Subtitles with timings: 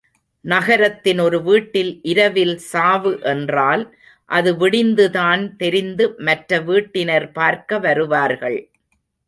[0.45, 3.83] நகரத்தின் ஒரு வீட்டில் இரவில் சாவு என்றால்
[4.29, 8.59] அது விடிந்து தான் தெரிந்து மற்ற வீட்டினர் பார்க்க வருவார்கள்.